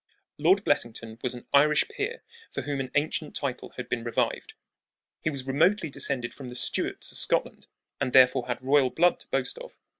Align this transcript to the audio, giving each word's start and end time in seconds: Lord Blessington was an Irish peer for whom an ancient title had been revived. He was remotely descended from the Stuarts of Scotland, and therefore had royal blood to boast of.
Lord 0.39 0.63
Blessington 0.63 1.19
was 1.21 1.35
an 1.35 1.45
Irish 1.53 1.87
peer 1.87 2.23
for 2.49 2.63
whom 2.63 2.79
an 2.79 2.89
ancient 2.95 3.35
title 3.35 3.73
had 3.77 3.87
been 3.87 4.03
revived. 4.03 4.53
He 5.23 5.29
was 5.29 5.45
remotely 5.45 5.91
descended 5.91 6.33
from 6.33 6.49
the 6.49 6.55
Stuarts 6.55 7.11
of 7.11 7.19
Scotland, 7.19 7.67
and 7.99 8.11
therefore 8.11 8.47
had 8.47 8.63
royal 8.63 8.89
blood 8.89 9.19
to 9.19 9.27
boast 9.27 9.59
of. 9.59 9.77